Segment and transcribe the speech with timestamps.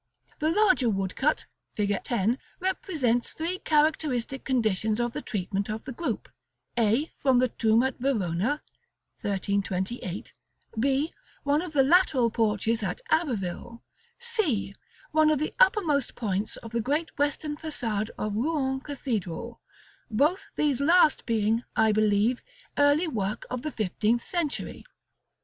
[0.39, 1.45] The larger woodcut,
[1.75, 1.91] Fig.
[1.91, 2.09] X.,
[2.59, 6.27] represents three characteristic conditions of the treatment of the group:
[6.75, 8.63] a, from a tomb at Verona
[9.21, 10.33] (1328);
[10.79, 13.83] b, one of the lateral porches at Abbeville;
[14.17, 14.73] c,
[15.11, 19.61] one of the uppermost points of the great western façade of Rouen Cathedral;
[20.09, 22.41] both these last being, I believe,
[22.75, 24.83] early work of the fifteenth century.